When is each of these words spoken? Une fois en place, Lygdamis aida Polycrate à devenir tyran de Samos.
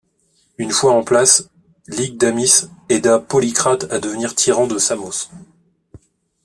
Une 0.57 0.71
fois 0.71 0.93
en 0.93 1.03
place, 1.03 1.47
Lygdamis 1.85 2.63
aida 2.89 3.19
Polycrate 3.19 3.83
à 3.93 3.99
devenir 3.99 4.33
tyran 4.33 4.65
de 4.65 4.79
Samos. 4.79 5.29